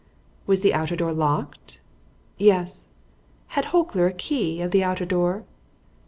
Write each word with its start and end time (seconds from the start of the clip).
"Was 0.47 0.61
the 0.61 0.73
outer 0.73 0.95
door 0.95 1.13
locked?" 1.13 1.79
"Yes." 2.39 2.87
"Had 3.49 3.65
Holker 3.65 4.07
a 4.07 4.11
key 4.13 4.59
of 4.59 4.71
the 4.71 4.83
outer 4.83 5.05
door?" 5.05 5.43